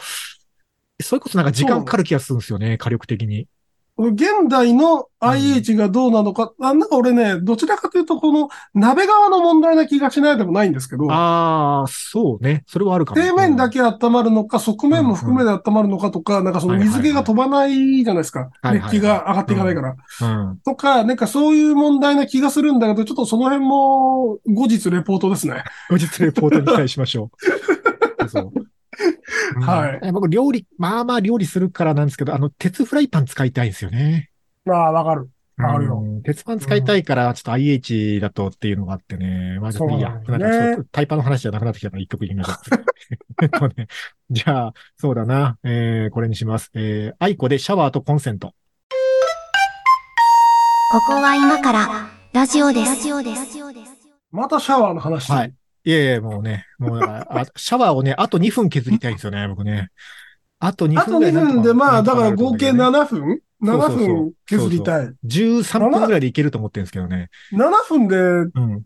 [1.02, 3.48] それこそなんか時間かかる気がするんですよね、火力的に。
[3.96, 12.64] 現代の IH がどうなのか、あなんか俺ね、どちらかというと、この鍋側の問題な気がしないでもないんですけど、ああ、そうね。
[12.66, 13.22] それはあるかも。
[13.22, 18.40] 底面だけ温まるのか、側面も含めて温まるのかとか、なんかその水気が飛ばないじゃないですか。
[18.40, 19.96] はいはいはい熱気が上がっていかないから。
[20.22, 20.58] うん。
[20.66, 25.64] とか、なんかそういう問題な気がするんだけど、ちょっとその辺も後日レポートですね。
[25.90, 27.30] 後日レポートに期待しましょ
[28.20, 28.28] う。
[28.28, 28.73] そう。
[29.56, 34.30] うんはいえ僕、料理、まあまあ料理するからなんですけど、あの、鉄フライパン使いたいんですよね。
[34.68, 35.30] ああ、わかる。
[35.58, 39.60] わかるようん鉄パン使いたいから、ちょっと IH だとっていうのがあってね。
[39.60, 40.10] まあ、ちょっといいや。
[40.10, 42.56] なんだよねなんかちょっとタイパの話じゃなくなってきたから一曲行きましょう。
[43.44, 43.88] えっとね。
[44.32, 45.58] じゃあ、そうだな。
[45.64, 46.72] えー、これにします。
[46.74, 48.54] えー、 aiko でシャワーとコンセント。
[50.92, 52.96] ここは今からラジオです。
[52.96, 53.58] ラジオです。
[54.32, 55.54] またシャワーの話はい。
[55.86, 59.90] いやいや、もうね、もうあシャワーをね、あと2分削りたいんですよね、僕ね。
[60.60, 63.42] あと2あと2分で、まあ、だから合計うんだけどね7分？
[63.66, 65.14] そう ?7 そうそう分削りたい。
[65.26, 67.30] 13分ぐらいでいけると思ってるんですけどね。
[67.52, 68.84] 7分でうん。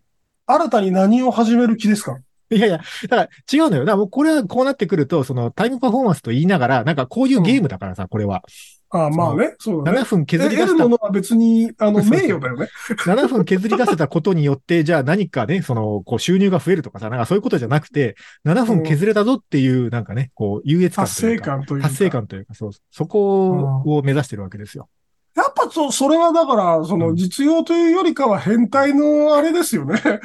[0.47, 2.17] 新たに何を始める気ですか？
[2.49, 2.79] いやいや、
[3.09, 3.85] だから違うのよ。
[3.85, 8.43] だからもうこれはこうなってくると、そのタイムパフォーマンスと言いながら、なんかこういうゲームだからさ、これは。
[8.89, 10.05] ああ、まあね、そうだね7。
[10.05, 12.69] 分削りえ出した得るも、のは別に、あの、名誉だよね。
[13.05, 21.45] 7分削り出せたことによって、じゃあ何かね、その、こう収入が増えるとかさ、なんかそういうことじゃなくて、7分削れたぞっていう、なんかね、こう、優越感達成というか。
[21.45, 21.87] 感というか。
[21.89, 24.87] 達成感というか、そう、そこを目指してるわけですよ。
[25.35, 30.01] やっぱそ、それはだから、その、実用というよりかは変態のあれですよね。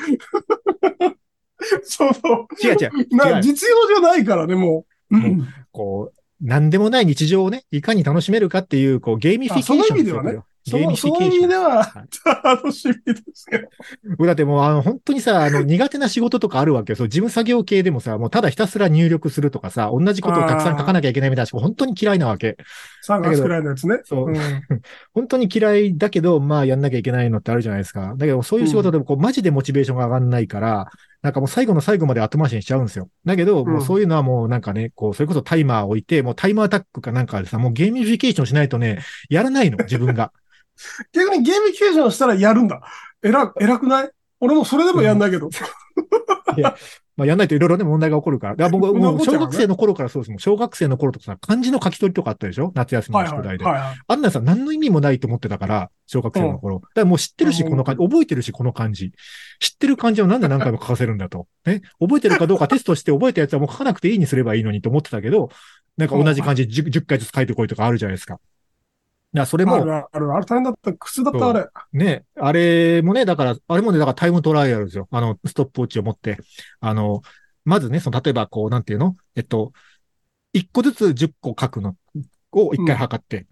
[1.84, 2.10] その、
[2.62, 3.08] 違う違う。
[3.10, 5.16] 違なう実用じゃないからね、もう。
[5.16, 11.44] もうこう、なんでもない日常をね、いかに楽しめるかっていう、こう、ゲーミフィケーション意味ではねゲーミのそういう意フィケーション。
[11.44, 13.68] 味でははい、楽しみですけど。
[14.16, 16.96] 僕だってもう、あの、本当にさ、あの、 苦手な仕事とかあるわけよ。
[16.96, 22.56] そう、事務作業系でもさ、もうただひたすら入力するとかさ、同じことをたくさん書かなきゃいけないみたいな本当に嫌いなわけ。
[23.08, 24.00] 3月くらいのやつね。
[24.04, 24.34] そううん
[25.14, 28.14] 本当に嫌いだけど、まあやんなきゃいけないのってあるじゃないですか。
[28.16, 30.90] だけどそういう仕事でもこう、マジでモチベーションが上がんないから、
[31.22, 33.08] なんかもう最後の最後まで後回しにしちゃうんですよ。
[33.24, 38.98] だけど、もうそういうのはもうなんかね、こう、それこそタイマー置いて、もうタイマーアタックかなんかでさ、もうゲーミフィケーションしないとね、
[39.30, 40.32] やらないの、 自分が。
[41.12, 42.80] 逆にゲームケーションしたらやるんだ。
[43.22, 44.10] えら、偉くない？
[44.40, 45.48] 俺もそれでもやんないけど。
[47.16, 48.56] まあやんないといろいろね、問題が起こるから。
[48.56, 50.38] だから僕はもう小学生の頃からそうですもん。
[50.38, 52.72] 小学生の頃とかさ、漢字の書き取りとかあったでしょ？
[52.74, 53.18] 夏休み。
[53.18, 53.64] の宿題で。
[53.64, 53.98] はいはい。
[54.06, 56.80] あんなさ、何の意味もないと思ってたから、小学生の頃。
[56.80, 59.12] だからもう知ってるし、うんこの漢字、覚えてるし、この漢字。
[59.60, 61.46] 知ってる漢字をなんで何回も書かせるんだと。
[61.66, 61.82] ね？
[62.00, 65.50] 覚えてるかどうかテストして覚えたやつはもう書かなくていいにすればいいのにと思ってたけど、
[65.96, 68.38] なんか同じ漢字 10, 10回ずつ書いてこいとかあるじゃないですか。
[69.32, 70.32] だからそれあも、るあるある。
[70.34, 70.92] あれ大変だった。
[70.92, 71.66] 苦痛だった、あれ。
[71.92, 75.08] ね、あれもね、だから、あれもね、だからタイムトライアルですよ。
[75.10, 76.38] あの、ストップウォッチを持って。
[76.80, 77.22] あの、
[77.64, 79.16] まずね、その、例えばこう、なんていうの？
[79.34, 79.72] えっと、
[80.52, 81.96] 1個ずつ10個書くの
[82.52, 83.46] を1回測って、うん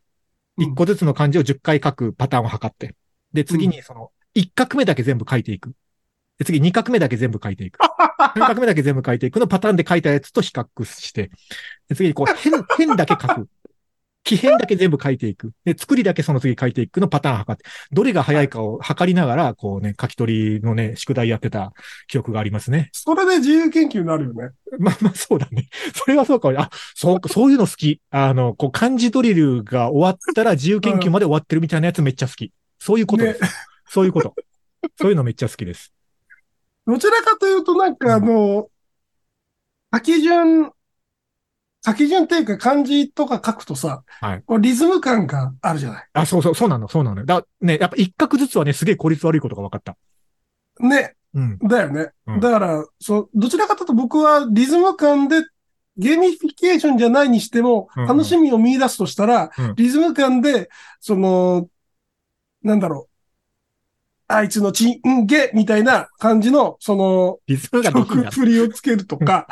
[0.60, 2.94] 1個ずつの漢字を10回書くパターンを測って、
[3.32, 5.72] で、次にその、1画目だけ全部書いていく。
[6.38, 7.78] で、次2画目だけ全部書いていく。
[8.36, 11.30] 3画目だけ全部書いていくのパターンで書いたやつと比較して、
[11.88, 13.48] で次にこう、変、変だけ書く。
[14.30, 15.50] 奇変だけ全部書いていく。
[15.64, 21.72] で、作りだけその次書いていくのパターン測って、どれが早いかを測りながら、こうね、書き取りのね、宿題やってた
[22.06, 22.90] 記憶がありますね。
[22.92, 24.50] それで自由研究になるよね。
[24.78, 25.68] まあまあそうだね。
[25.94, 26.60] それはそうかも。
[26.60, 28.00] あ、そう、そういうの好き。
[28.10, 32.52] あの、こう漢字ドリルが終わったら自由研究まで終わってるみたいなやつめっちゃ好き。
[32.78, 33.40] そういうことです。
[33.88, 34.34] そういうこと。
[35.00, 35.92] そういうのめっちゃ好きです。
[36.86, 38.68] どちらかというと、なんかあの、
[39.92, 40.70] 書き順、
[41.84, 46.08] 書き順っていうか漢字とか書くとさ、はいリズム感があるじゃない。
[46.12, 47.26] あ、そうそう、そうなの、そうなのよ。
[47.26, 49.96] だね、やっぱ一画ずつはね、すげえ効率悪いことが分かった。
[50.78, 51.14] ね。
[51.34, 51.58] うん。
[51.58, 52.10] だよね。
[52.26, 55.42] うんだから、そう、どちらかというと僕はリズム感で、
[55.96, 60.68] ゲーミフィケーションじゃないにしても、うんうん楽しみを見出すとしたら、うんリズム感で、
[61.00, 61.68] その、
[62.62, 63.10] なんだろう。
[64.32, 67.82] あいつのチンゲみたいな感じの、その、リズム
[68.30, 69.48] 振りをつけるとか、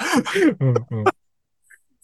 [0.60, 1.04] うんうん。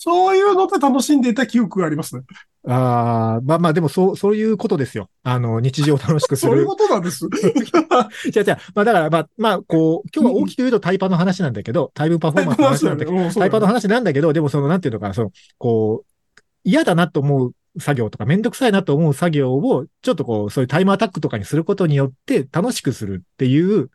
[0.05, 2.25] そういうので楽しんでいた記憶がありますね。
[2.69, 5.09] ああ、まあまあでもそう、そういうことですよ。
[5.23, 6.77] あの、日常を楽しくするそういうこ。
[6.77, 7.27] となんです。
[8.31, 23.89] じゃあじゃあ、まあだから、まあ、まあ、こう、今日は大きく言うとタイパの話なんだけど、タイムパフォーマンスの話なんだけど、タイパの話なんだけど、でもその、なんていうのかな、その、こう、嫌だなと思う作業とか、めんどくさいなと思う作業を、ちょっとこう、そういうタイムアタックとかにすることによって、楽しくするっていう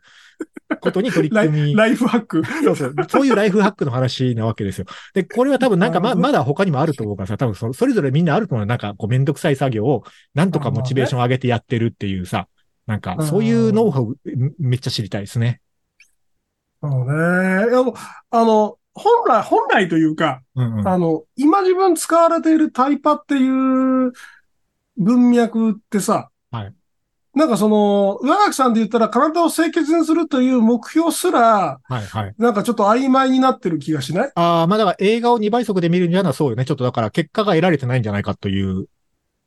[0.80, 1.74] ことに取り組み。
[1.74, 2.44] ライフハック。
[2.64, 2.94] そうそう。
[3.08, 4.86] そういうライフハックの話なわけですよ。
[5.14, 8.66] で、これは多分なんかま、まだ他にもあると思うからさ、多分そそれぞれみんなあると思う。
[8.66, 12.48] なんか、こう、めんどくさい作業を、なんとかモチベーション上げてやってるっていうさ、
[12.86, 15.60] なんか、そういうノウハウ、めめっちゃ知りたいですね。
[16.82, 17.66] そうね。
[18.30, 20.88] あの、本来、本来というか、うんうん。
[20.88, 24.12] あの、今自分使われているタイパっていう
[24.96, 26.74] 文脈ってさ、はい
[27.32, 32.34] なんかその、上垣さんで言ったら体を清潔にするという目標すら、はいはい。
[32.38, 34.32] なんかちょっと曖昧になってる気がしない？
[34.34, 36.64] ああ、まあだから映画を2倍速で見るにはそうよね。
[36.64, 38.88] ちょっとだから結果が得られてないんじゃないかという。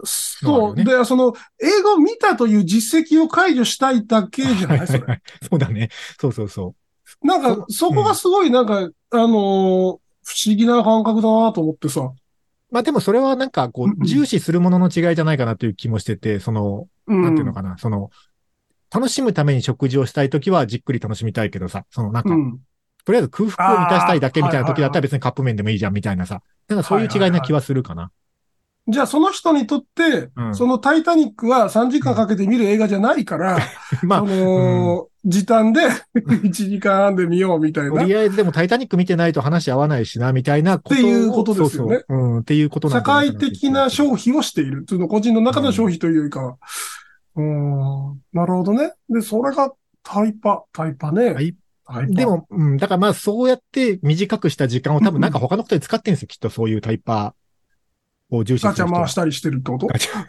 [0.06, 0.76] そう。
[0.76, 4.88] で、その、映画を見たという実績を解除したいだけじゃない？
[4.88, 5.00] それ。
[5.50, 5.90] そうだね。
[6.20, 6.76] そうそうそ
[7.22, 12.10] なんか、そこがすごいなんか、あのー不思議な感覚だなと思ってさ。
[12.74, 12.76] う。
[12.76, 17.22] まあでもそれはなんかこう重視するものの違いじゃないかなという気もしてて、その、うん。
[17.22, 18.10] なんていうのかな、その、
[18.94, 22.60] 楽しむために食事をしたいときはじっくり楽しみたいけどさ、そのなんか、うん。
[23.06, 26.42] とりあえず空腹を満たしたいだけみたいな時だったら別にカップ麺でもいいじゃんみたいなさ。
[26.68, 28.12] なんかそういう違いな気はするかな。
[28.88, 33.58] じゃあその人にとって、うんそのタイタニックは3時間かけて見る映画じゃないから、
[34.04, 35.82] まあのー時短で
[36.16, 38.04] 1時間半で見ようみたいあ、とな。
[38.04, 42.18] りあえずでもタイタニック見てないと話合わないしな、みたいなことをっていうことですよねそうそう。
[42.18, 44.86] うん、っていうことな社んじゃないか会的な消費をしている。
[44.88, 46.58] その個人の中の消費というよりかは。
[47.36, 48.22] うーん。
[48.34, 48.94] なるほどね。
[49.10, 49.72] で、それが
[50.04, 51.34] タイパ、タイパね。
[51.34, 59.88] タイパで、も、うん、だからまあそうやって短くした時間を多分なんか他のことに使ってるんですよ、きっとそういうタイパーを重視ガチャ回したりしてるってこと？
[59.88, 60.26] ガチャ。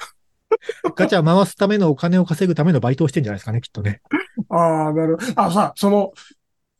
[0.97, 4.03] ガチャ回すためのお金を稼ぐためのバイトをしてんじゃないですかね、きっとね。
[4.57, 5.41] ああ、なるほど。
[5.43, 6.13] あ、さ、その、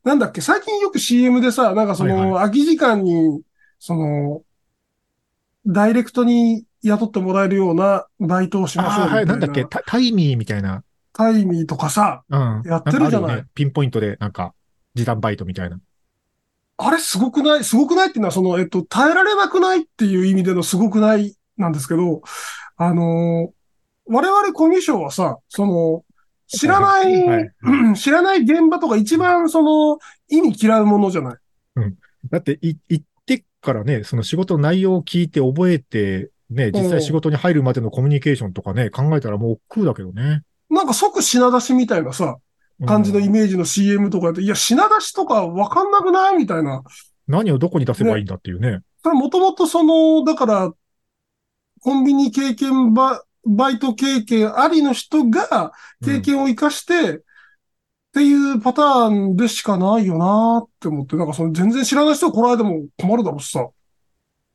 [0.03, 3.41] なんだっけ、最近よく CM でさ、なんかその、はい空き時間に、
[3.79, 4.43] その、
[5.65, 9.31] ダイレクトに雇ってもらえるようなバイトをしましょうああ、はい、みたいな。
[9.33, 10.83] なんだっけ、タタイミーみたいな。
[11.11, 12.61] タイミーとかさ、うん。
[12.65, 14.53] やってるじゃないねピンポイントで、なんか、
[14.93, 15.79] 時短バイトみたいな。
[16.77, 17.63] あれすごくない？
[17.63, 22.21] すごくないっていうのは、その、えっと、耐えられなくないっていう意味でのすごくないなんですけど、
[22.77, 23.55] あのー
[24.07, 26.04] 我々コミュ障はさ、その、
[26.47, 31.37] 知らない、知らない現場とか一番その、意味嫌うものじゃない？
[32.29, 40.43] だって、い、行ってからね、その仕事の内容を聞いて覚えて、ね、実際仕事に入るまでのコミュニケーションとかね、考えたらもう億劫だけどね。
[40.69, 42.37] なんか即品出しみたいなさ、
[42.79, 42.87] うん。
[42.87, 46.37] 感じのイメージの CM とかで、いや、品出しとかわかんなくない？
[46.37, 46.83] みたいな。
[47.27, 48.81] 何をどこに出せばいいんだっていうね。
[49.03, 50.71] それもともとその、だから、
[51.81, 55.71] コンビニ経験バ、バイト経験ありの人が
[56.03, 57.21] 経験を活かして、っ
[58.15, 63.67] ていうパターンでしかないよなって思って、なんかその全然知らない人が来られても困るだろうしさ。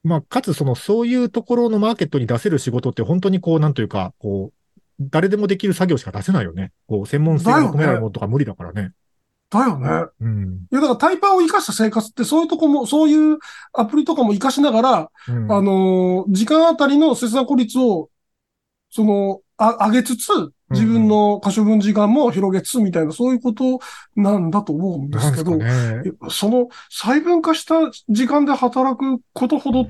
[0.03, 6.72] まあ、かつその、そういうところのマーケットに出せる仕事って本当にこう、なんというか、こう、誰でもできる作業しか出せないよね。
[6.87, 8.92] こう、専門性が求められるものとか無理だからね。
[9.50, 9.88] だよね。
[10.20, 10.66] うん。
[10.70, 13.38] いや、だからタイパーを活かした生活ってそういうとこも、そういう
[13.72, 18.09] アプリとかも活かしながら、うんあのー時間あたりの切断効率を、
[18.90, 20.31] その、あ、上げつつ、
[20.70, 23.81] 自分の可処分時間も広げつつみたいな、そういうこと
[24.14, 26.03] なんだと思うんですけど、ね。
[26.31, 27.74] その細分化した
[28.09, 29.87] 時間で働くことほど、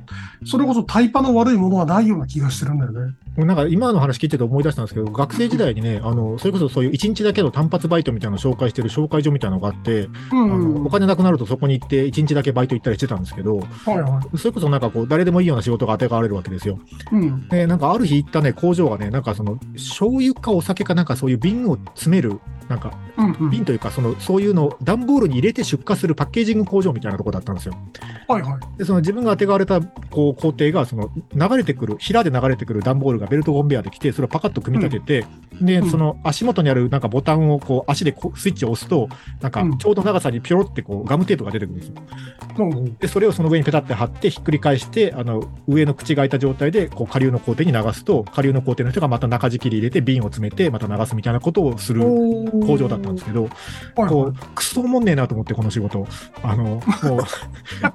[0.47, 3.15] それこそタイパの悪いものはないような気がしてるんだよね。
[3.37, 13.64] なんか今の話聞いてて思い出したんですけど、学生時代にね、あの、それこそそういう一日だけの単発バイトみたいなのを紹介してる紹介所みたいなのがあって、うあん、のお金なくなるとそこに行って一日だけバイト行ったりしてたんですけど、は
[13.95, 14.38] いはい。
[14.38, 16.79] それこそなんかこう、誰でもいいような仕事が当てがわれるわけですよ。
[17.12, 17.49] うん。
[17.49, 23.51] で、なんかある日行ったね、工場がね、なんかその、醤油かお酒かなんかそういう瓶を詰める、なんかうん、うん。
[23.51, 27.75] 瓶というか、その、そういうのを段ボールに入れて出荷するパッケージング工場みたいなところだったんですよ。
[28.29, 28.79] はいはい。
[28.79, 35.27] で、その自分が当てがわれた、こう、工程が、その、流れてくる、平で流れてくる段ボールがベルトコンベヤーで来て、それをパカッと組み立てて、
[35.60, 39.08] で、うんその足元にあるなんかボタンをこう、足でスイッチを押すと、
[39.40, 41.94] なんかうんちょうど長さにピョロってこう、ガムテープが出てくるんですよ。
[42.58, 53.48] うんで、それをその上にペタって貼って、ひっくり返して、あの、上の口が開いた状態で、こう、下流の工程に流すと、下流の工程の人がまた中敷きで入れて、瓶を詰めて、また流すみたいなことをするお工場だったんですけど、
[53.94, 56.06] こう、クソもんねえなと思って、この仕事。
[56.42, 56.81] あの、もう、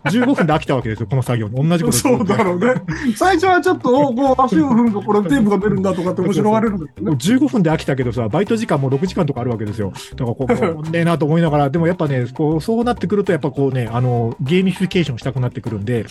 [0.09, 1.69] 15分で飽きたわけですよ、この作業に。
[1.69, 2.73] 同じこと そうだろうね。
[3.15, 7.18] 最初はちょっと、おこう、足を踏むとこれテープが出るんだとかって面白がれるんだけどね。
[7.18, 9.91] 15分で飽きたけどさ、バイト時間も6時間とかあるわけですよ。
[10.16, 16.05] だからこう、ねえなと思いながら、でもやっぱね、こう、そうなってくると、やっぱこうね、あの、ゲーミフィケーションしたくなってくるんで、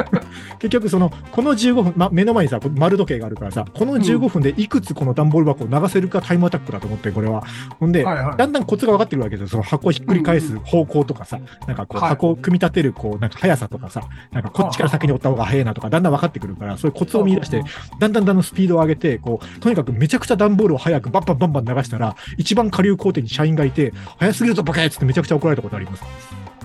[0.58, 7.42] 結局その、この15分、ま、目の前にさ、丸時計があるからさ、この15分でいくつこの段ボール箱を流せるかタイムアタックだと思って、これは。
[7.78, 8.36] ほんで、はいはい。
[8.36, 9.48] だんだんコツが分かってくるわけですよ。
[9.48, 17.62] その箱をひっくり返す方向とかさ、なんかこうはい箱を組み立てるこう、なんか速さとかさ、なんかこっちから先に折った方が速いなとか、だんだん分かってくるから、そういうコツを見出して、
[17.98, 26.04] だんだんだんだんスピードを上げて、こう、とにかくめちゃくちゃ段ボールを早くバンバンバンバン流したら、一番下流工程に社員がいて、速すぎるぞバカやつってめちゃくちゃ怒られたことあります。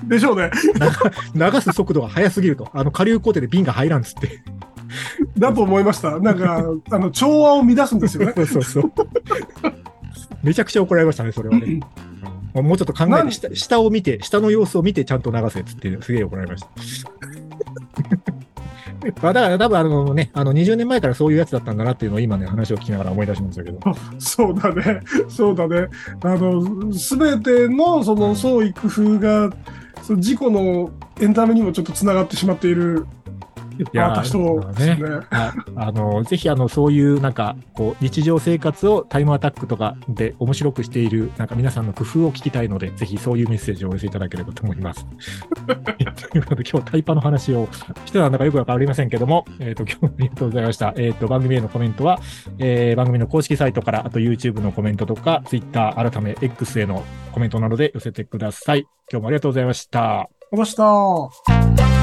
[0.04, 0.52] でしょうね。
[1.34, 2.70] 流す速度が速すぎると。
[2.74, 4.42] あの下流工程で瓶が入らんっつって。
[5.38, 6.20] だと思いました。
[6.20, 8.34] なんか、あの、調和を乱すんですよね。
[8.38, 8.92] そうそうそう。
[10.44, 11.80] めちゃくちゃ怒られましたね、それはね。
[12.54, 16.70] もうちょっと考えて下、下を見て、下の様子を見てちゃんと流せっつって、すげえ怒られました。
[19.22, 23.80] まあだから多分あのね、あの20年前からそういうやつだったんだなっていうのを今ね、話を聞きながら思い出しましたけど。
[24.20, 25.02] そうだね。
[25.28, 25.88] そうだね。
[26.24, 29.52] あの、すべてのその創意工夫が、
[30.02, 33.06] その事故のエンタメにもちょっとつながってしまっている
[33.80, 35.28] いアーティストですね。
[35.30, 45.06] ああの、ぜひあの、そういうなんか、こう、日常生活をタイムアタックとかで面白くしている、なんか皆さんの工夫を聞きたいので、ぜひそういうメッセージをお寄せいただければと思います。
[46.30, 47.68] ということで、今日タイパの話を
[48.06, 50.94] してたのかよくわかりませんけども、えっ、と、今日もありがとうございました。
[50.98, 52.20] えっ、と、番組へのコメントは、
[52.58, 58.88] えー番組の公式サイトから、あと YouTube のコメントとか、Twitter、改め X へのコメントなどで寄せてください。
[59.12, 60.22] 今日もありがとうございました。
[60.22, 61.95] ありがとうございました。